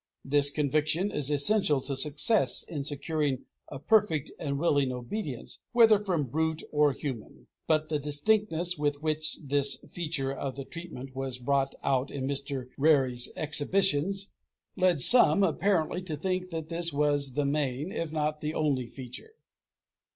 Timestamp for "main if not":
17.45-18.39